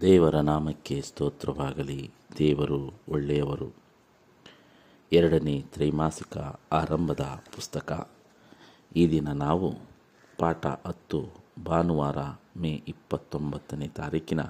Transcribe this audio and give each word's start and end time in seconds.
ದೇವರ 0.00 0.36
ನಾಮಕ್ಕೆ 0.36 1.02
ಸ್ತೋತ್ರವಾಗಲಿ. 1.02 2.10
ದೇವರು 2.38 3.00
ಒಳ್ಳೆಯವರು. 3.08 3.74
ಎರಡನೇ 5.12 5.60
ತ್ರೈಮಾಸಿಕ 5.60 6.38
ಆರಂಭದ 6.72 7.20
ಪುಸ್ತಕ. 7.54 8.10
ಈ 8.96 9.10
ದಿನ 9.10 9.32
ನಾವು 9.32 9.74
ಪಾಠ 10.38 10.66
ಹತ್ತು, 10.66 11.28
ಭಾನುವಾರ, 11.64 12.18
ಮೇ 12.56 12.82
ಇಪ್ಪತ್ತೊಂಬತ್ತನೇ 12.88 13.88
ತಾರೀಕಿನ 13.88 14.40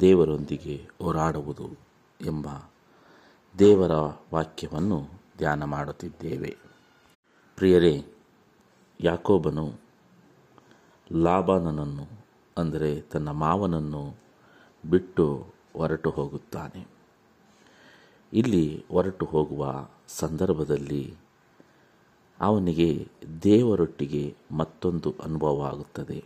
ದೇವರೊಂದಿಗೆ 0.00 0.88
ಹೋರಾಡುವುದು 1.02 1.68
ಎಂಬ 2.26 2.48
ದೇವರ 3.58 3.92
ವಾಕ್ಯವನ್ನು 4.34 5.08
ಧ್ಯಾನ 5.38 5.64
ಮಾಡುತ್ತಿದ್ದೇವೆ. 5.64 6.56
ಪ್ರಿಯರೇ, 7.56 8.04
ಯಾಕೋಬನು 9.00 9.72
ಲಾಬಾನನನ್ನು, 11.12 12.26
ಅಂದರೆ 12.58 13.00
ತನ್ನ 13.00 13.30
ಮಾವನನ್ನು 13.30 14.23
ಬಿಟ್ಟು 14.90 15.46
ಹೊರಟು 15.76 16.10
ಹೋಗುತ್ತಾನೆ. 16.10 16.86
ಇಲ್ಲಿ 18.32 18.84
ಹೊರಟು 18.90 19.26
ಹೋಗುವ 19.26 19.88
ಸಂದರ್ಭದಲ್ಲಿ 20.08 21.16
ಅವನಿಗೆ 22.40 23.08
ದೇವರೊಟ್ಟಿಗೆ 23.42 24.36
ಮತ್ತೊಂದು 24.50 25.14
ಅನುಭವ 25.24 25.62
ಆಗುತ್ತದೆ 25.62 26.24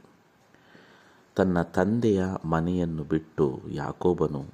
ತನ್ನ 1.37 1.62
ತಂದೆಯ 1.62 2.24
ಮನೆಯನ್ನು 2.45 3.05
ಬಿಟ್ಟು 3.05 3.60
ಯಾಕೋಬನು 3.68 4.51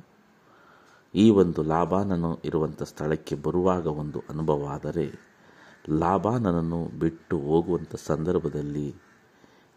ಈ 1.14 1.30
ಒಂದು 1.30 1.62
ಲಾಭಾನನು 1.62 2.40
ಇರುವಂಥ 2.44 2.82
ಸ್ಥಳಕ್ಕೆ 2.82 3.34
ಬರುವಾಗ 3.34 3.86
ಒಂದು 3.86 4.22
ಅನುಭವ 4.30 4.68
ಆದರೆ 4.68 5.12
ಲಾಭಾನನನ್ನು 5.90 6.98
ಬಿಟ್ಟು 6.98 7.38
ಹೋಗುವಂಥ 7.38 7.94
ಸಂದರ್ಭದಲ್ಲಿ 7.94 8.94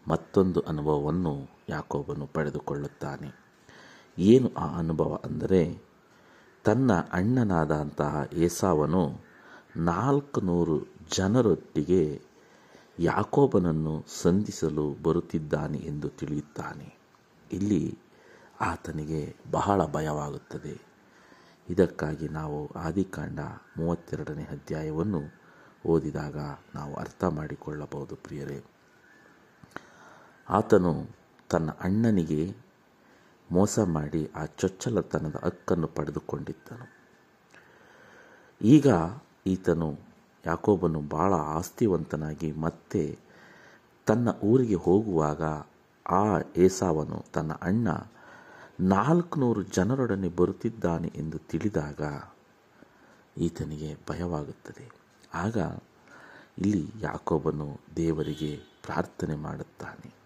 ಮತ್ತೊಂದು 0.08 0.60
ಅನುಭವವನ್ನು 0.60 1.50
ಯಾಕೋಬನು 1.68 2.26
ಪಡೆದುಕೊಳ್ಳುತ್ತಾನೆ. 2.26 3.47
ಏನು 4.18 4.52
ಆ 4.54 4.78
ಅನುಭವ 4.78 5.20
ಅಂದರೆ, 5.24 5.82
ತನ್ನ 6.64 6.92
ಅಣ್ಣನಾದಂತಹ 6.92 8.28
ಏಸಾವನು 8.32 9.20
ನಾಲ್ಕು 9.76 10.40
ನೂರು 10.40 10.86
ಜನರೊಟ್ಟಿಗೆ 11.16 12.22
ಯಾಕೋಬನನ್ನು 12.98 14.04
ಸಂಧಿಸಲು 14.22 14.96
ಬರುತ್ತಿದ್ದಾನೆ 15.02 15.78
ಎಂದು 15.78 16.08
ತಿಳಿಯುತ್ತಾನೆ. 16.08 16.98
ಇಲ್ಲಿ 17.52 17.98
ಆತನಿಗೆ 18.60 19.36
ಬಹಳ 19.50 19.86
ಭಯವಾಗುತ್ತದೆ. 19.86 20.80
ಇದಕ್ಕಾಗಿ 21.70 22.28
ನಾವು 22.28 22.70
ಆದಿಕಾಂಡ 22.76 23.38
ಮೂವತ್ತೆರಡನೇ 23.78 24.42
ಅಧ್ಯಾಯವನ್ನು 24.42 25.20
ಓದಿದಾಗ 25.86 26.36
ನಾವು 26.74 26.94
ಅರ್ಥ 26.94 27.24
ಮಾಡಿಕೊಳ್ಳಬಹುದು 27.24 28.16
ಪ್ರಿಯರೇ. 28.16 28.64
ಆತನು 30.50 31.06
ತನ್ನ 31.50 31.70
ಅಣ್ಣನಿಗೆ 31.70 32.67
ಮೋಸ 33.52 33.78
ಮಾಡಿ 33.78 34.30
ಆ 34.36 34.44
ಚೊಚ್ಚಲತನದ 34.44 35.36
ಹಕ್ಕನ್ನು 35.44 35.86
ಪಡೆದುಕೊಂಡಿದ್ದನು. 35.86 36.92
ಈಗ 38.62 38.86
ಈತನು 39.46 39.98
ಯಾಕೋಬನು 40.46 41.00
ಬಹಳ 41.00 41.34
ಆಸ್ತಿವಂತನಾಗಿ 41.34 42.52
ಮತ್ತೆ 42.52 43.18
ತನ್ನ 44.06 44.28
ಊರಿಗೆ 44.42 44.74
ಹೋಗುವಾಗ 44.74 45.42
ಆ 46.10 46.40
ಏಸಾವನು 46.56 47.24
ತನ್ನ 47.32 47.52
ಅಣ್ಣ 47.52 47.88
ನಾಲ್ಕುನೂರು 48.80 49.62
ಜನರೊಡನೆ 49.62 50.28
ಬರುತ್ತಿದ್ದಾನೆ 50.28 51.12
ಎಂದು 51.14 51.38
ತಿಳಿದಾಗ 51.38 52.00
ಈತನಿಗೆ 53.38 53.96
ಭಯವಾಗುತ್ತದೆ. 54.10 54.90
ಆಗ 55.34 55.56
ಇಲ್ಲಿ 56.58 56.92
ಯಾಕೋಬನು 57.00 57.80
ದೇವರಿಗೆ 57.96 58.56
ಪ್ರಾರ್ಥನೆ 58.56 59.34
ಮಾಡುತ್ತಾನೆ. 59.34 60.17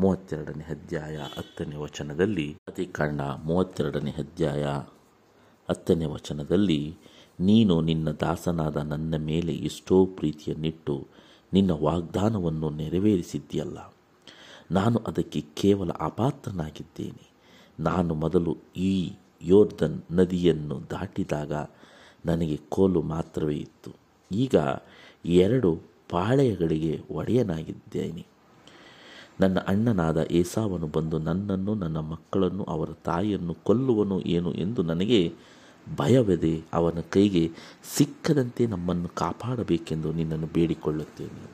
ಮೂವತ್ತೆರಡನೇ 0.00 0.64
ಅಧ್ಯಾಯ 0.64 1.16
ಹತ್ತನೇ 1.16 1.76
ವಚನದಲ್ಲಿ 1.76 2.56
ಅತಿಕಾಂಡ 2.68 3.20
ಮೂವತ್ತೆರಡನೇ 3.20 4.10
ಅಧ್ಯಾಯ 4.10 4.64
ಹತ್ತನೇ 5.70 6.04
ವಚನದಲ್ಲಿ, 6.04 6.96
ನೀನು 7.40 7.80
ನಿನ್ನ 7.80 8.10
ದಾಸನಾದ 8.10 8.76
ನನ್ನ 8.76 9.16
ಮೇಲೆ 9.16 9.54
ಎಷ್ಟೋ 9.54 10.06
ಪ್ರೀತಿಯನ್ನಿಟ್ಟು 10.06 11.06
ನಿನ್ನ 11.52 11.70
ವಾಗ್ದಾನವನ್ನು 11.70 12.70
ನೆರವೇರಿಸಿದ್ದೀಯಲ್ಲ. 12.70 13.94
ನಾನು 14.70 14.98
ಅದಕ್ಕೆ 14.98 15.40
ಕೇವಲ 15.40 15.90
ಅಪಾತ್ರನಾಗಿದ್ದೇನೆ. 15.90 17.30
ನಾನು 17.80 18.14
ಮೊದಲು 18.14 18.56
ಈ 18.76 19.12
ಯೋರ್ಧನ್ 19.42 20.02
ನದಿಯನ್ನು 20.10 20.80
ದಾಟಿದಾಗ 20.90 21.52
ನನಗೆ 22.26 22.56
ಕೋಲು 22.56 23.02
ಮಾತ್ರವೇ 23.02 23.56
ಇತ್ತು. 23.56 23.90
ಈಗ 24.32 24.54
ಎರಡು 25.24 25.80
ಪಾಳೆಯಗಳಿಗೆ 26.10 27.00
ಒಡೆಯನಾಗಿದ್ದೇನೆ. 27.10 28.29
ನನ್ನ 29.40 29.58
ಅಣ್ಣನಾದ 29.58 30.26
ಏಸಾವನು 30.30 30.86
ಬಂದು 30.86 31.18
ನನ್ನನ್ನು, 31.18 31.74
ನನ್ನ 31.74 31.98
ಮಕ್ಕಳನ್ನು, 31.98 32.64
ಅವರ 32.64 32.88
ತಾಯಿಯನ್ನು 33.04 33.54
ಕೊಲ್ಲುವನು 33.54 34.20
ಏನು 34.20 34.52
ಎಂದು 34.52 34.82
ನನಗೆ 34.82 35.34
ಭಯವೆದೆ. 35.96 36.62
ಅವನ 36.72 37.00
ಕೈಗೆ 37.10 37.50
ಸಿಕ್ಕದಂತೆ 37.96 38.66
ನಮ್ಮನ್ನು 38.66 39.08
ಕಾಪಾಡಬೇಕೆಂದು 39.08 40.12
ನಿನ್ನನ್ನು 40.12 40.46
ಬೇಡಿಕೊಳ್ಳುತ್ತೇನೆ. 40.46 41.50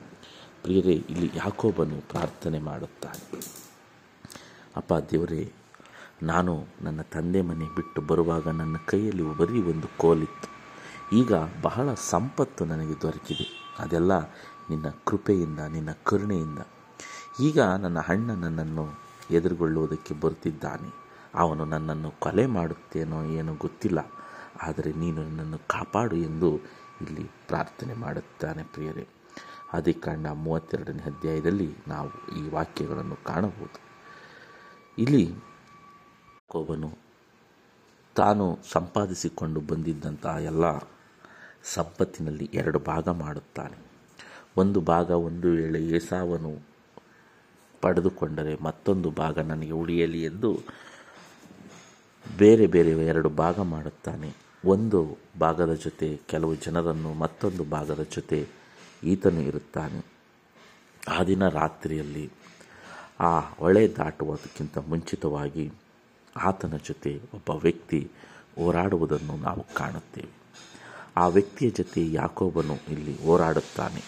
ಪ್ರಿಯರೇ, 0.63 0.93
ಇಲ್ಲಿ 0.93 1.31
ಯಾಕೋಬನು 1.37 2.09
ಪ್ರಾರ್ಥನೆ 2.09 2.59
ಮಾಡುತ್ತಾನೆ. 2.59 3.41
ಅಪ್ಪ 4.77 4.95
ದೇವರೇ, 5.11 5.53
ನಾನು 6.23 6.65
ನನ್ನ 6.83 7.01
ತಂದೆ 7.03 7.43
ಮನೆ 7.43 7.75
ಬಿಟ್ಟು 7.77 8.03
ಬರುವಾಗ 8.03 8.49
ನನ್ನ 8.49 8.77
ಕೈಯಲ್ಲಿ 8.87 9.37
ಬರೀ 9.37 9.63
ಒಂದು 9.63 9.99
ಕೋಲಿತ್ತು. 9.99 10.49
ಈಗ 11.17 11.33
ಬಹಳ 11.63 11.95
ಸಂಪತ್ತು 11.95 12.65
ನನಗೆ 12.65 13.03
ದೊರಕಿದೆ. 13.03 13.75
ಅದೆಲ್ಲ 13.79 14.19
ನಿನ್ನ 14.71 14.87
ಕೃಪೆಯಿಂದ, 15.05 15.59
ನಿನ್ನ 15.59 15.89
ಕರುಣೆಯಿಂದ. 16.05 16.59
ಈಗ 17.41 17.61
ನನ್ನ 17.61 17.99
ಅಣ್ಣ 18.09 18.31
ನನ್ನನ್ನು 18.31 18.99
ಎದುರುಗೊಳ್ಳುವುದಕ್ಕೆ 19.31 20.15
ಬರುತ್ತಿದ್ದಾನೆ. 20.15 20.93
ಅವನು 21.35 21.65
ನನ್ನನ್ನು 21.65 22.11
ಕೊಲೆ 22.11 22.47
ಮಾಡುತ್ತೇನೋ 22.47 23.25
ಏನೋ 23.25 23.55
ಗೊತ್ತಿಲ್ಲ. 23.55 23.99
ಆದರೆ 24.63 24.93
ನೀನು 24.93 25.23
ನನ್ನನ್ನು 25.23 25.59
ಕಾಪಾಡು 25.59 26.17
ಎಂದು 26.17 26.57
ಇಲ್ಲಿ 27.01 27.31
ಪ್ರಾರ್ಥನೆ 27.49 27.95
ಮಾಡುತ್ತಾನೆ 27.95 28.63
ಪ್ರಿಯರೇ. 28.63 29.09
ಅಧಿಕಾಂಡ 29.73 30.27
ಮೂವತ್ತೆರಡನೇ 30.27 31.03
ಅಧ್ಯಾಯದಲ್ಲಿ 31.03 31.77
ನಾವು 31.89 32.37
ಈ 32.37 32.51
ವಾಕ್ಯಗಳನ್ನು 32.51 33.25
ಕಾಣಬಹುದು. 33.25 33.81
ಇಲ್ಲಿ 34.99 35.35
ಕೋಬನು 36.49 36.99
ತಾನು 38.15 38.59
ಸಂಪಾದಿಸಿಕೊಂಡು 38.73 39.61
ಬಂದಿದ್ದಂತಹ 39.61 40.37
ಎಲ್ಲ 40.39 40.79
ಸಂಪತ್ತಿನಲ್ಲಿ 41.65 42.51
ಎರಡು 42.55 42.79
ಭಾಗ 42.79 43.09
ಮಾಡುತ್ತಾನೆ. 43.09 43.77
ಒಂದು 44.57 44.81
ಭಾಗ 44.81 45.11
ಒಂದು 45.11 45.49
ವೇಳೆ 45.49 45.83
ಏಸಾವನು 45.83 46.66
ಪಡೆದುಕೊಂಡರೆ 47.81 48.63
ಮತ್ತೊಂದು 48.63 49.11
ಭಾಗ 49.11 49.39
ನನಗೆ 49.39 49.71
ಉಳಿಯಲಿ 49.71 50.23
ಎಂದು 50.23 50.61
ಬೇರೆ 52.39 52.67
ಬೇರೆ 52.67 52.91
ಎರಡು 52.91 53.29
ಭಾಗ 53.29 53.61
ಮಾಡುತ್ತಾನೆ. 53.61 54.35
ಒಂದು 54.65 55.19
ಭಾಗದ 55.41 55.73
ಜೊತೆ 55.75 56.21
ಕೆಲವು 56.27 56.55
ಜನರನ್ನು 56.55 57.15
ಮತ್ತೊಂದು 57.15 57.65
ಭಾಗದ 57.65 58.07
ಜೊತೆ 58.15 58.49
ಈತನು 59.05 59.41
ಇರುತ್ತಾನೆ. 59.41 60.05
ಆ 61.09 61.23
ದಿನ 61.23 61.49
ರಾತ್ರಿಯಲ್ಲಿ 61.49 62.31
ಆ 63.21 63.41
ಹೊಳೆ 63.41 63.89
ದಾಟುವುದಕ್ಕಿಂತ 63.89 64.79
ಮುಂಚಿತವಾಗಿ 64.79 65.73
ಆತನ 66.37 66.73
ಜೊತೆ 66.85 67.21
ಒಬ್ಬ 67.35 67.51
ವ್ಯಕ್ತಿ 67.51 68.11
ಹೋರಾಡುವುದನ್ನು 68.57 69.37
ನಾವು 69.37 69.75
ಕಾಣುತ್ತೇವೆ. 69.75 70.37
ಆ 71.17 71.27
ವ್ಯಕ್ತಿಯ 71.27 71.71
ಜೊತೆ 71.71 72.13
ಯಾಕೋಬನು 72.13 72.75
ಇಲ್ಲಿ 72.75 73.23
ಹೋರಾಡುತ್ತಾನೆ. 73.23 74.03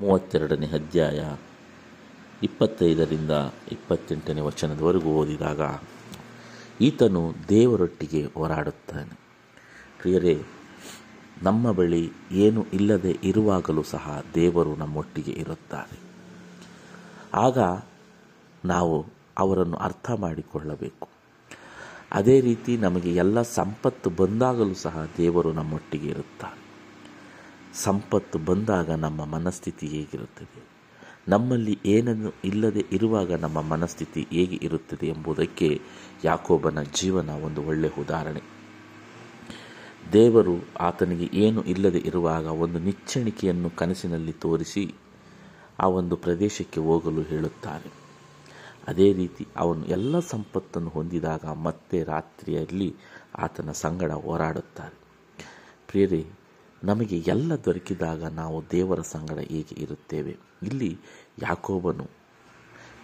ಮೂವತ್ತೆರಡನೇ 0.00 0.66
ಅಧ್ಯಾಯ 0.66 1.24
ಇಪ್ಪತ್ತೈದರಿಂದ 2.44 3.30
ಇಪ್ಪತ್ತೆಂಟನೇ 3.72 4.40
ವಚನದವರೆಗೂ 4.40 5.10
ಓದಿದಾಗ 5.10 5.60
ಈತನು 6.80 7.34
ದೇವರೊಟ್ಟಿಗೆ 7.48 8.24
ಹೋರಾಡುತ್ತಾನೆ. 8.24 9.18
ಪ್ರಿಯರೇ, 10.00 10.42
ನಮ್ಮ 11.42 11.72
ಬಳಿ 11.72 12.12
ಏನು 12.32 12.66
ಇಲ್ಲದೆ 12.72 13.18
ಇರುವಾಗಲೂ 13.24 13.82
ಸಹ 13.82 14.22
ದೇವರು 14.34 14.76
ನಮ್ಮೊಟ್ಟಿಗೆ 14.76 15.32
ಇರುತ್ತಾರೆ. 15.32 15.98
ಆಗ 17.34 17.58
ನಾವು 18.64 19.06
ಅವರನ್ನು 19.38 19.76
ಅರ್ಥ 19.76 20.10
ಮಾಡಿಕೊಳ್ಳಬೇಕು. 20.10 21.08
ಅದೇ 22.12 22.40
ರೀತಿ 22.40 22.76
ನಮಗೆ 22.76 23.14
ಎಲ್ಲ 23.14 23.42
ಸಂಪತ್ತು 23.42 24.10
ಬಂದಾಗಲೂ 24.10 24.74
ಸಹ 24.74 25.08
ದೇವರು 25.16 25.52
ನಮ್ಮೊಟ್ಟಿಗೆ 25.52 26.08
ಇರುತ್ತಾರೆ 26.08 26.64
ಸಂಪತ್ತು 27.74 28.38
ಬಂದಾಗ 28.38 28.90
ನಮ್ಮ 28.90 29.24
ಮನಸ್ಥಿತಿ 29.24 29.86
ಹೇಗಿರುತ್ತದೆ? 29.86 30.73
ನಮ್ಮಲ್ಲಿ 31.28 31.78
ಏನನ್ನು 31.86 32.32
ಇಲ್ಲದೆ 32.44 32.84
ಇರುವಾಗ 32.92 33.32
ನಮ್ಮ 33.32 33.62
ಮನಸ್ಥಿತಿ 33.62 34.26
ಹೇಗೆ 34.30 34.58
ಇರುತ್ತದೆ 34.62 35.06
ಎಂಬುದಕ್ಕೆ 35.06 35.80
ಯಾಕೋಬನ 36.24 36.82
ಜೀವನ 36.82 37.30
ಒಂದು 37.30 37.62
ಒಳ್ಳೆಯ 37.62 37.90
ಉದಾಹರಣೆ. 38.00 38.42
ದೇವರು 40.12 40.54
ಆತನಿಗೆ 40.80 41.38
ಏನು 41.38 41.62
ಇಲ್ಲದೆ 41.62 41.98
ಇರುವಾಗ 41.98 42.44
ಒಂದು 42.44 42.78
ನಿಚ್ಚಣಿಕೆಯನ್ನು 42.78 43.70
ಕನಸಿನಲ್ಲಿ 43.70 44.32
ತೋರಿಸಿ 44.32 44.94
ಆ 45.78 45.86
ಒಂದು 45.86 46.16
ಪ್ರದೇಶಕ್ಕೆ 46.16 46.80
ಹೋಗಲು 46.80 47.22
ಹೇಳುತ್ತಾರೆ. 47.22 47.92
ಅದೇ 48.88 49.12
ರೀತಿ 49.12 49.46
ಅವನು 49.56 49.86
ಎಲ್ಲ 49.86 50.18
ಸಂಪತ್ತನ್ನು 50.18 50.88
ಹೊಂದಿದಾಗ 50.88 51.44
ಮತ್ತೆ 51.44 52.04
ರಾತ್ರಿಯಲ್ಲಿ 52.04 52.94
ಆತನ 53.38 53.72
ಸಂಗಡ 53.72 54.12
ಹೋರಾಡುತ್ತಾರೆ. 54.12 54.98
ಪ್ರಿಯರೇ 55.88 56.26
ನಮಗೆ 56.84 57.16
ಎಲ್ಲ 57.16 57.52
ದೊರಕಿದಾಗ 57.54 58.24
ನಾವು 58.24 58.62
ದೇವರ 58.70 59.00
ಸಂಗಡ 59.00 59.38
ಹೇಗೆ 59.38 59.74
ಇರುತ್ತೇವೆ? 59.78 60.36
ಇಲ್ಲಿ 60.62 60.98
ಯಾಕೋಬನು, 61.42 62.06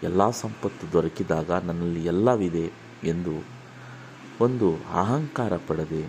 ಎಲ್ಲ 0.03 0.31
ಸಂಪತ್ತು 0.31 0.93
ದೊರಕಿದಾಗ 0.93 1.51
ನನ್ನಲ್ಲಿ 1.51 2.05
ಎಲ್ಲವಿದೆ 2.05 2.67
ಎಂದು 3.05 3.35
ಒಂದು 4.41 4.77
ಅಹಂಕಾರ 4.77 5.57
ಪಡೆದೆ. 5.57 6.03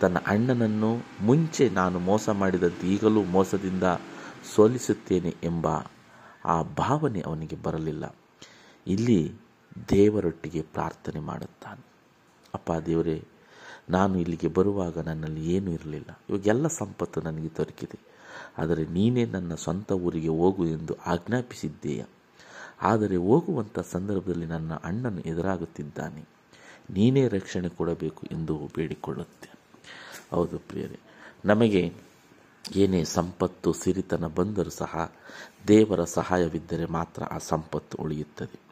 ತನ್ನ 0.00 0.18
ಅಣ್ಣನನ್ನು 0.26 0.90
ಮುಂಚೆ 1.20 1.68
ನಾನು 1.68 1.98
ಮೋಸ 1.98 2.28
ಮಾಡಿದಂತೆ 2.28 2.86
ಈಗಲೂ 2.86 3.22
ಮೋಸದಿಂದ 3.24 3.82
ಸೋಲಿಸುತ್ತೇನೆ 4.54 5.34
ಎಂಬ 5.42 5.66
ಆ 6.44 6.62
ಭಾವನೆ 6.62 7.20
ಅವನಿಗೆ 7.26 7.56
ಬರಲಿಲ್ಲ. 7.56 8.16
ಇಲ್ಲಿ 8.86 9.20
ದೇವರೊಟ್ಟಿಗೆ 9.88 10.62
ಪ್ರಾರ್ಥನೆ 10.62 11.20
ಮಾಡುತ್ತಾನೆ. 11.20 11.84
ಅಪ್ಪ 12.54 12.72
ದೇವರೇ 12.86 13.24
ನಾನು 13.90 14.18
ಇಲ್ಲಿಗೆ 14.18 14.48
ಬರುವಾಗ 14.48 14.98
ನನ್ನಲ್ಲಿ 14.98 15.52
ಏನೂ 15.52 15.70
ಇರಲಿಲ್ಲ. 15.70 16.20
ಇವಾಗೆಲ್ಲ 16.28 16.66
ಸಂಪತ್ತು 16.66 17.20
ನನಗೆ 17.20 17.48
ದೊರಕಿದೆ. 17.56 17.98
ಆದರೆ 18.58 18.86
ನೀನೇ 18.86 19.24
ನನ್ನ 19.24 19.54
ಸ್ವಂತ 19.54 19.92
ಊರಿಗೆ 19.92 20.28
ಹೋಗು 20.28 20.66
ಎಂದು 20.66 20.94
ಆಜ್ಞಾಪಿಸಿದ್ದೀಯ. 20.94 22.04
ಆದರೆ 22.82 23.16
ಹೋಗುವಂಥ 23.16 23.78
ಸಂದರ್ಭದಲ್ಲಿ 23.78 24.46
ನನ್ನ 24.46 24.74
ಅಣ್ಣನು 24.74 25.20
ಎದುರಾಗುತ್ತಿದ್ದಾನೆ. 25.20 26.28
ನೀನೇ 26.90 27.28
ರಕ್ಷಣೆ 27.28 27.68
ಕೊಡಬೇಕು 27.68 28.26
ಎಂದು 28.32 28.70
ಬೇಡಿಕೊಳ್ಳುತ್ತೆ. 28.74 29.50
ಹೌದು 30.30 30.58
ಪ್ರಿಯರೇ, 30.58 30.98
ನಮಗೆ 31.44 31.92
ಏನೇ 32.76 33.04
ಸಂಪತ್ತು, 33.04 33.72
ಸಿರಿತನ 33.72 34.26
ಬಂದರೂ 34.26 34.70
ಸಹ 34.70 35.12
ದೇವರ 35.68 36.04
ಸಹಾಯವಿದ್ದರೆ 36.04 36.86
ಮಾತ್ರ 36.86 37.24
ಆ 37.24 37.38
ಸಂಪತ್ತು 37.38 37.98
ಉಳಿಯುತ್ತದೆ. 38.02 38.65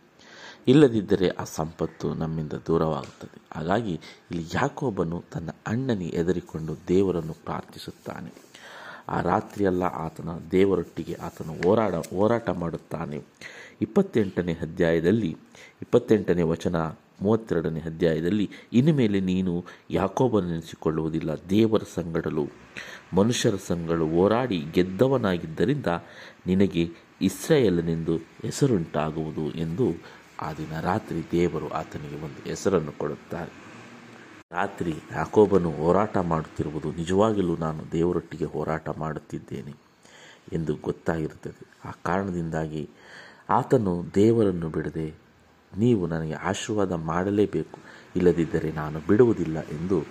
ಇಲ್ಲದಿದ್ದರೆ 0.68 1.28
ಆ 1.28 1.44
ಸಂಪತ್ತು 1.44 2.14
ನಮ್ಮಿಂದ 2.14 2.52
ದೂರವಾಗುತ್ತದೆ. 2.52 3.42
ಹಾಗಾಗಿ 3.52 3.92
ಇಲ್ಲಿ 4.30 4.44
ಯಾಕೋಬನು 4.54 5.24
ತನ್ನ 5.32 5.50
ಅಣ್ಣನಿ 5.66 6.06
ಎದರಿಕೊಂಡು 6.06 6.76
ದೇವರನ್ನು 6.88 7.32
ಪ್ರಾರ್ಥಿಸುತ್ತಾನೆ. 7.32 8.44
ಆ 9.08 9.20
ರಾತ್ರಿಯೆಲ್ಲ 9.20 9.82
ಆತನ 9.82 10.28
ದೇವರೊಟ್ಟಿಗೆ 10.50 11.14
ಆತನು 11.14 11.68
ಹೋರಾಡ, 11.68 11.94
ಹೋರಾಟ 11.94 12.50
ಮಾಡುತ್ತಾನೆ. 12.50 13.22
ಇಪ್ಪತ್ತೆಂಟನೇ 13.82 14.52
ಅಧ್ಯಾಯದಲ್ಲಿ, 14.52 15.36
ಇಪ್ಪತ್ತೆಂಟನೇ 15.82 16.42
ವಚನ, 16.42 16.76
ಮೂವತ್ತೆರಡನೇ 17.22 17.80
ಅಧ್ಯಾಯದಲ್ಲಿ, 17.80 18.50
ಇನ್ನು 18.72 18.94
ಮೇಲೆ 18.94 19.20
ನೀನು 19.20 19.64
ಯಾಕೋಬನೆನಿಸಿಕೊಳ್ಳುವುದಿಲ್ಲ 19.90 21.30
ದೇವರ 21.50 21.82
ಸಂಗಡಲು. 21.94 22.48
ಮನುಷ್ಯರ 23.14 23.54
ಸಂಗಡಲು 23.66 24.06
ಹೋರಾಡಿ 24.06 24.64
ಗೆದ್ದವನಾಗಿದ್ದರಿಂದ 24.72 25.86
ನಿನಗೆ 26.46 26.90
ಇಸ್ರಾಯೇಲನೆಂದು 27.20 28.16
ಹೆಸರುಂಟಾಗುವುದು 28.16 29.50
ಎಂದು 29.50 29.92
ಆ 30.40 30.52
ದಿನ 30.52 30.80
ರಾತ್ರಿ 30.80 31.30
ದೇವರು 31.30 31.68
ಆತನಿಗೆ 31.68 32.16
ಒಂದು 32.16 32.48
ಹೆಸರನ್ನು 32.48 32.92
ಕೊಡುತ್ತಾರೆ. 32.92 33.52
ರಾತ್ರಿ 34.52 34.94
ಯಾಕೋಬನು 35.12 35.70
ಹೋರಾಟ 35.70 36.18
ಮಾಡುತ್ತಿರುವುದು 36.18 36.92
ನಿಜವಾಗಲೂ 36.92 37.56
ನಾನು 37.56 37.92
ದೇವರೊಟ್ಟಿಗೆ 37.92 38.44
ಹೋರಾಟ 38.44 38.88
ಮಾಡುತ್ತಿದ್ದೇನೆ 38.88 39.74
ಎಂದು 40.52 40.76
ಗೊತ್ತಾಗಿರುತ್ತದೆ. 40.76 41.88
ಆ 41.88 41.90
ಕಾರಣದಿಂದಾಗಿ 41.90 42.90
ಆತನು 43.50 44.14
ದೇವರನ್ನು 44.14 44.68
ಬಿಡದೆ 44.68 45.14
ನೀವು 45.78 46.06
ನನಗೆ 46.06 46.32
ಆಶೀರ್ವಾದ 46.32 46.92
ಮಾಡಲೇಬೇಕು, 46.92 47.78
ಇಲ್ಲದಿದ್ದರೆ 48.16 48.72
ನಾನು 48.72 49.00
ಬಿಡುವುದಿಲ್ಲ 49.00 49.60
ಎಂದು 49.60 50.04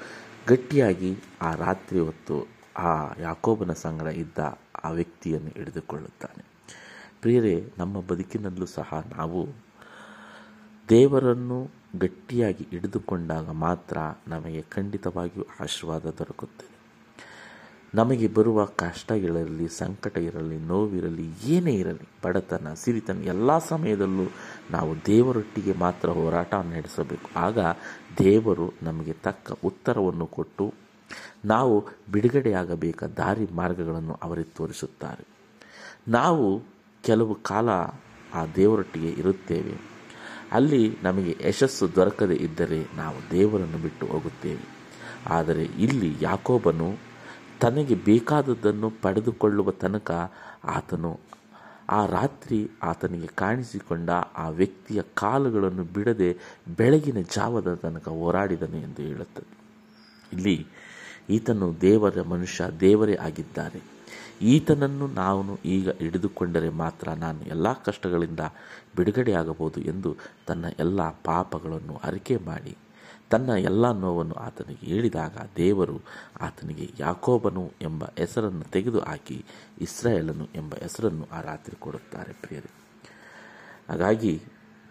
ಗಟ್ಟಿಯಾಗಿ 0.47 1.17
ಆ 1.41 1.55
ರಾತ್ರಿ 1.55 1.99
ಹೊತ್ತು 1.99 2.47
ಆ 2.77 3.13
ಯಾಕೋಬನ 3.19 3.73
ಸಂಗಡ 3.73 4.07
ಇದ್ದ 4.07 4.39
ಆ 4.83 4.89
ವ್ಯಕ್ತಿಯನ್ನು 4.89 5.49
ಹಿಡಿದುಕೊಳ್ಳುತ್ತಾನೆ. 5.49 6.45
ಪ್ರಿಯರೇ, 7.21 7.73
ನಮ್ಮ 7.77 8.01
ಬದುಕಿನಲ್ಲೂ 8.01 8.65
ಸಹ 8.65 9.05
ನಾವು 9.17 9.72
ದೇವರನ್ನು 10.89 11.69
ಗಟ್ಟಿಯಾಗಿ 11.99 12.67
ಹಿಡಿದುಕೊಂಡಾಗ 12.71 13.49
ಮಾತ್ರ 13.49 13.97
ನಮಗೆ 14.27 14.61
ಖಂಡಿತವಾಗಿಯೂ 14.61 15.45
ಆಶೀರ್ವಾದ 15.59 16.05
ದೊರಕುತ್ತದೆ. 16.05 16.73
ನಮಗೆ 17.95 18.27
ಬರುವ 18.27 18.65
ಕಷ್ಟಗಳಿರಲಿ 18.65 19.67
ಸಂಕಟ 19.67 20.17
ಇರಲಿ, 20.17 20.57
ನೋವಿರಲಿ, 20.57 21.29
ಏನೇ 21.45 21.73
ಇರಲಿ, 21.73 22.09
ಬಡತನ, 22.23 22.73
ಸಿರಿತನ 22.73 23.23
ಎಲ್ಲ 23.23 23.57
ಸಮಯದಲ್ಲೂ 23.57 24.31
ನಾವು 24.71 25.05
ದೇವರೊಟ್ಟಿಗೆ 25.05 25.73
ಮಾತ್ರ 25.73 26.09
ಹೋರಾಟ 26.09 26.53
ನಡೆಸಬೇಕು. 26.53 27.39
ಆಗ 27.39 27.59
ದೇವರು 28.19 28.73
ನಮಗೆ 28.83 29.13
ತಕ್ಕ 29.13 29.51
ಉತ್ತರವನ್ನು 29.63 30.25
ಕೊಟ್ಟು 30.25 30.73
ನಾವು 31.45 31.85
ಬಿಡುಗಡೆಯಾಗಬೇಕಾದ 32.11 33.09
ದಾರಿ 33.09 33.47
ಮಾರ್ಗಗಳನ್ನು 33.53 34.13
ಅವರಿಗೆ 34.13 34.49
ತೋರಿಸುತ್ತಾರೆ. 34.49 35.27
ನಾವು 36.07 36.61
ಕೆಲವು 37.03 37.35
ಕಾಲ 37.35 37.69
ಆ 38.33 38.45
ದೇವರೊಟ್ಟಿಗೆ 38.55 39.09
ಇರುತ್ತೇವೆ. 39.09 39.92
ಅಲ್ಲಿ 40.53 40.97
ನಮಗೆ 41.03 41.37
ಯಶಸ್ಸು 41.41 41.95
ದೊರಕದೇ 41.95 42.35
ಇದ್ದರೆ 42.35 42.87
ನಾವು 42.95 43.31
ದೇವರನ್ನು 43.31 43.77
ಬಿಟ್ಟು 43.77 44.05
ಹೋಗುತ್ತೇವೆ. 44.05 44.65
ಆದರೆ 45.27 45.63
ಇಲ್ಲಿ 45.63 46.15
ಯಾಕೋಬನು 46.21 46.97
ತನಗೆ 47.59 47.95
ಬೇಕಾದದ್ದನ್ನು 47.95 48.89
ಪಡೆದುಕೊಳ್ಳುವ 49.01 49.71
ತನಕ 49.71 50.11
ಆತನು 50.63 51.19
ಆ 51.89 52.05
ರಾತ್ರಿ 52.05 52.71
ಆತನಿಗೆ 52.83 53.27
ಕಾಣಿಸಿಕೊಂಡ 53.27 54.09
ಆ 54.35 54.49
ವ್ಯಕ್ತಿಯ 54.49 55.01
ಕಾಲುಗಳನ್ನು 55.13 55.83
ಬಿಡದೆ 55.83 56.37
ಬೆಳಗಿನ 56.77 57.21
ಜಾವದ 57.35 57.73
ತನಕ 57.73 58.09
ಹೋರಾಡಿದನು 58.09 58.77
ಎಂದು 58.77 59.01
ಹೇಳುತ್ತದೆ. 59.01 59.57
ಇಲ್ಲಿ 60.33 60.67
ಈತನು 61.29 61.81
ದೇವರ 61.81 62.21
ಮನುಷ್ಯ, 62.21 62.63
ದೇವರೇ 62.79 63.15
ಆಗಿದ್ದಾರೆ. 63.15 63.92
ಈತನನ್ನು 64.41 65.07
ನಾನು 65.07 65.59
ಈಗ 65.65 65.89
ಹಿಡಿದುಕೊಂಡರೆ 65.89 66.69
ಮಾತ್ರ 66.69 67.09
ನಾನು 67.09 67.41
ಎಲ್ಲ 67.41 67.73
ಕಷ್ಟಗಳಿಂದ 67.73 68.39
ಬಿಡುಗಡೆಯಾಗಬಹುದು 68.95 69.81
ಎಂದು 69.81 70.15
ತನ್ನ 70.47 70.65
ಎಲ್ಲ 70.79 71.09
ಪಾಪಗಳನ್ನು 71.09 71.99
ಅರಿಕೆ 72.03 72.37
ಮಾಡಿ. 72.37 72.77
ತನ್ನ 73.29 73.49
ಎಲ್ಲ 73.49 73.91
ನೋವನ್ನು 73.91 74.33
ಆತನಿಗೆ 74.33 74.85
ಹೇಳಿದಾಗ 74.85 75.37
ದೇವರು 75.57 76.01
ಆತನಿಗೆ 76.41 76.91
ಯಾಕೋಬನು 76.99 77.71
ಎಂಬ 77.81 78.03
ಹೆಸರನ್ನು 78.17 78.61
ತೆಗೆದು 78.61 78.99
ಹಾಕಿ 78.99 79.45
ಇಸ್ರಾಯೇಲನು 79.81 80.45
ಎಂಬ 80.45 80.73
ಹೆಸರನ್ನು 80.75 81.27
ಆ 81.31 81.41
ರಾತ್ರಿ 81.41 81.75
ಕೊಡುತ್ತಾರೆ 81.79 82.33
ಪ್ರಿಯರೇ. 82.33 82.71
ಹಾಗಾಗಿ 83.89 84.41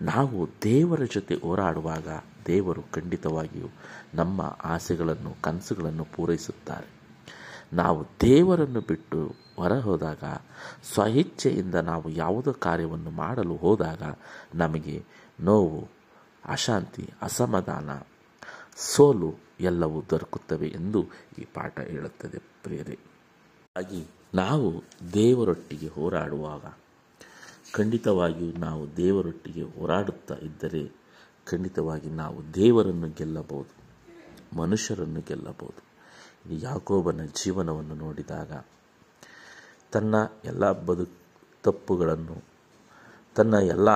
ನಾವು 0.03 0.49
ದೇವರ 0.63 1.01
ಜೊತೆ 1.15 1.35
ಹೋರಾಡುವಾಗ 1.35 2.09
ದೇವರು 2.47 2.83
ಖಂಡಿತವಾಗಿಯೂ 2.83 3.69
ನಮ್ಮ 4.15 4.57
ಆಸೆಗಳನ್ನು 4.65 5.43
ಕನಸುಗಳನ್ನು 5.43 6.05
ಪೂರೈಸುತ್ತಾರೆ. 6.05 7.02
ನಾವು 7.73 8.07
ದೇವರನ್ನು 8.21 8.81
ಬಿಟ್ಟು 8.81 9.35
ಹೊರ 9.57 9.73
ಹೋದಾಗ 9.79 10.25
ಸ್ವಇಚ್ಛೆಯಿಂದ 10.95 11.75
ನಾವು 11.75 12.09
ಯಾವುದೋ 12.09 12.53
ಕಾರ್ಯವನ್ನು 12.53 13.11
ಮಾಡಲು 13.11 13.57
ಹೋದಾಗ 13.57 14.03
ನಮಗೆ 14.55 15.05
ನೋವು, 15.41 15.89
ಅಶಾಂತಿ, 16.45 17.11
ಅಸಮಾಧಾನ, 17.23 17.91
ಸೋಲು 18.77 19.35
ಎಲ್ಲವೂ 19.61 20.03
ದೊರಕುತ್ತವೆ 20.11 20.69
ಎಂದು 20.69 21.07
ಈ 21.39 21.45
ಪಾಠ 21.45 21.81
ಹೇಳುತ್ತದೆ 21.81 22.39
ಪ್ರಿಯರೇ. 22.39 22.99
ಹಾಗೆ 23.77 24.07
ನಾವು 24.35 24.83
ದೇವರೊಟ್ಟಿಗೆ 25.13 25.89
ಹೋರಾಡುವಾಗ, 25.89 26.65
ಖಂಡಿತವಾಗಿಯೂ 27.75 28.53
ನಾವು 28.53 28.97
ದೇವರೊಟ್ಟಿಗೆ 28.97 29.63
ಹೋರಾಡುತ್ತಾ 29.63 30.35
ಇದ್ದರೆ 30.35 31.03
ಖಂಡಿತವಾಗಿ 31.47 32.11
ನಾವು 32.11 32.55
ದೇವರನ್ನು 32.55 33.09
ಗೆಲ್ಲಬಹುದು, 33.09 33.73
ಮನುಷ್ಯರನ್ನು 34.57 35.21
ಗೆಲ್ಲಬಹುದು. 35.21 35.92
ಯಾಕೋಬನ 36.51 37.25
ಜೀವನವನ್ನು 37.25 37.95
ನೋಡಿದಾಗ 37.95 38.53
ತನ್ನ 39.93 40.15
ಎಲ್ಲ 40.45 40.73
ಬದು 40.73 41.07
ತಪ್ಪುಗಳನ್ನು, 41.63 42.43
ತನ್ನ 43.35 43.55
ಎಲ್ಲ 43.55 43.89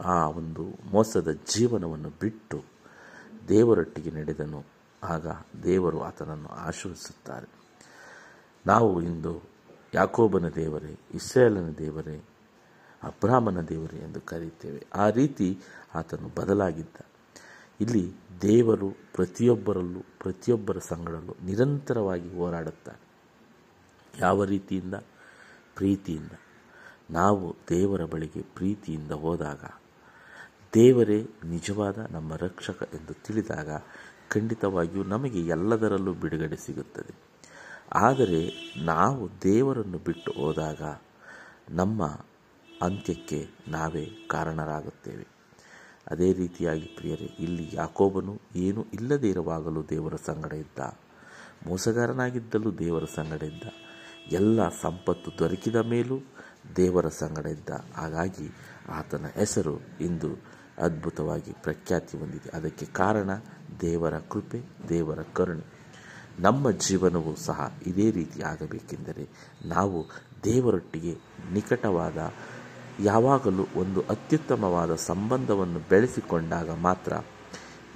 ಆ 0.00 0.28
ಒಂದು 0.28 0.90
ಮೋಸದ 0.90 1.30
ಜೀವನವನ್ನು 1.30 2.10
ಬಿಟ್ಟು 2.20 2.62
ದೇವರೊಟ್ಟಿಗೆ 3.48 4.10
ನಡೆದನು. 4.10 4.64
ಆಗ 5.02 5.26
ದೇವರು 5.62 6.02
ಆತನನ್ನು 6.02 6.48
ಆಶ್ರಯಿಸುತ್ತಾರೆ 6.48 7.48
ನಾವು 8.66 9.02
ಇಂದು 9.02 9.42
ಯಾಕೋಬನ 9.94 10.48
ದೇವರೇ 10.48 10.98
ಇಸ್ರೇಲನ 11.14 11.68
ದೇವರೇ, 11.78 12.24
ಅಬ್ರಾಹ್ಮನ 13.02 13.60
ದೇವರೇ 13.60 13.98
ಎಂದು 13.98 14.20
ಕರೆಯುತ್ತೇವೆ. 14.20 14.86
ಆ 14.94 15.10
ರೀತಿ 15.10 15.58
ಆತನು 15.94 16.40
ಬದಲಾಗಿದ್ದ. 16.40 17.05
ಇಲ್ಲಿ 17.80 18.12
ದೇವರು 18.42 18.90
ಪ್ರತಿಯೊಬ್ಬರಲ್ಲೂ, 18.90 20.00
ಪ್ರತಿಯೊಬ್ಬರ 20.00 20.78
ಸಂಗಡಲ್ಲೂ 20.78 21.36
ನಿರಂತರವಾಗಿ 21.44 22.34
ಹೋರಾಡುತ್ತಾರೆ. 22.34 23.06
ಯಾವ 24.20 24.44
ರೀತಿಯಿಂದ? 24.44 24.94
ಪ್ರೀತಿಯಿಂದ. 25.74 26.30
ನಾವು 27.10 27.56
ದೇವರ 27.68 28.04
ಬಳಿಗೆ 28.04 28.42
ಪ್ರೀತಿಯಿಂದ 28.42 29.10
ಹೋದಾಗ, 29.10 29.64
ದೇವರೇ 30.74 31.30
ನಿಜವಾದ 31.44 31.98
ನಮ್ಮ 32.10 32.36
ರಕ್ಷಕ 32.36 32.88
ಎಂದು 32.94 33.14
ತಿಳಿದಾಗ 33.24 33.68
ಖಂಡಿತವಾಗಿಯೂ 34.28 35.04
ನಮಗೆ 35.04 35.40
ಎಲ್ಲದರಲ್ಲೂ 35.40 36.12
ಬಿಡುಗಡೆ 36.12 36.56
ಸಿಗುತ್ತದೆ. 36.56 37.14
ಆದರೆ 37.92 38.72
ನಾವು 38.76 39.28
ದೇವರನ್ನು 39.42 39.98
ಬಿಟ್ಟು 39.98 40.32
ಹೋದಾಗ 40.32 40.82
ನಮ್ಮ 41.70 42.06
ಅಂತ್ಯಕ್ಕೆ 42.82 43.48
ನಾವೇ 43.68 44.10
ಕಾರಣರಾಗುತ್ತೇವೆ. 44.30 45.35
ಅದೇ 46.10 46.32
ರೀತಿಯಾಗಿ 46.32 46.86
ಪ್ರಿಯರೇ, 46.96 47.36
ಇಲ್ಲಿ 47.38 47.70
ಯಾಕೋಬನು 47.72 48.40
ಏನೂ 48.56 48.86
ಇಲ್ಲದೇ 48.94 49.28
ಇರುವಾಗಲೂ 49.28 49.82
ದೇವರ 49.82 50.14
ಸಂಗಡ 50.26 50.52
ಇದ್ದ. 50.52 50.78
ಮೋಸಗಾರನಾಗಿದ್ದಲೂ 51.66 52.70
ದೇವರ 52.72 53.04
ಸಂಗಡ 53.04 53.42
ಇದ್ದ. 53.42 53.62
ಎಲ್ಲ 54.32 54.68
ಸಂಪತ್ತು 54.68 55.38
ದೊರಕಿದ 55.38 55.76
ಮೇಲೂ 55.76 56.18
ದೇವರ 56.76 57.08
ಸಂಗಡ 57.08 57.46
ಇದ್ದ. 57.46 57.70
ಹಾಗಾಗಿ 57.94 58.48
ಆತನ 58.88 59.26
ಹೆಸರು 59.26 59.80
ಇಂದು 60.00 60.42
ಅದ್ಭುತವಾಗಿ 60.78 61.52
ಪ್ರಖ್ಯಾತಿ 61.62 62.18
ಹೊಂದಿದೆ. 62.18 62.56
ಅದಕ್ಕೆ 62.56 62.86
ಕಾರಣ 62.86 63.30
ದೇವರ 63.80 64.18
ಕೃಪೆ, 64.18 64.62
ದೇವರ 64.88 65.18
ಕರುಣೆ. 65.34 65.76
ನಮ್ಮ 66.38 66.70
ಜೀವನವೂ 66.70 67.34
ಸಹ 67.34 67.78
ಇದೇ 67.86 68.10
ರೀತಿ 68.10 68.42
ಆಗಬೇಕೆಂದರೆ 68.42 69.28
ನಾವು 69.64 70.06
ದೇವರೊಟ್ಟಿಗೆ 70.44 71.14
ನಿಕಟವಾದ 71.52 72.18
ಯಾವಾಗಲೂ 73.00 73.66
ಒಂದು 73.76 74.00
ಅತ್ಯುತ್ತಮವಾದ 74.00 74.94
ಸಂಬಂಧವನ್ನು 74.94 75.80
ಬೆಳೆಸಿಕೊಂಡಾಗ 75.88 76.70
ಮಾತ್ರ 76.70 77.12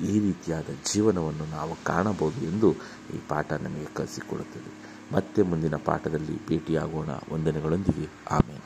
ಈ 0.02 0.21
ರೀತಿಯಾದ 0.21 0.64
ಜೀವನವನ್ನು 0.92 1.50
ನಾವು 1.50 1.85
ಕಾಣಬಹುದು 1.85 2.45
ಎಂದು 2.47 2.73
ಈ 3.14 3.21
ಪಾಠ 3.28 3.52
ನಮಗೆ 3.52 3.95
ಕಲಿಸಿಕೊಡುತ್ತದೆ. 3.95 4.73
ಮತ್ತೆ 5.14 5.42
ಮುಂದಿನ 5.42 5.76
ಪಾಠದಲ್ಲಿ 5.76 6.47
ಭೇಟಿಯಾಗೋಣ. 6.47 7.09
ವಂದನೆಗಳೊಂದಿಗೆ. 7.33 8.09
ಆಮೇಲೆ 8.30 8.60